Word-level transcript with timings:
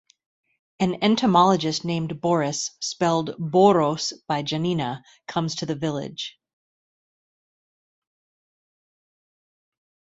An 0.79 0.95
entomologist 1.03 1.85
named 1.85 2.21
Borys–spelled 2.21 3.35
"Boros" 3.39 4.13
by 4.25 4.41
Janina–comes 4.41 5.53
to 5.57 5.67
the 5.67 5.75
village. 5.75 6.39